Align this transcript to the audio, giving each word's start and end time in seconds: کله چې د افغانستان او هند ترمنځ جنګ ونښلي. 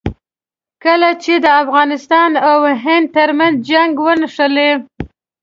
کله 0.83 1.09
چې 1.23 1.33
د 1.45 1.47
افغانستان 1.63 2.31
او 2.49 2.57
هند 2.85 3.05
ترمنځ 3.17 3.55
جنګ 3.69 3.91
ونښلي. 4.05 4.71